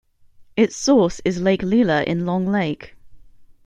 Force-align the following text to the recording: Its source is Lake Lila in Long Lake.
Its 0.55 0.75
source 0.75 1.21
is 1.23 1.39
Lake 1.39 1.61
Lila 1.61 2.01
in 2.01 2.25
Long 2.25 2.47
Lake. 2.47 2.95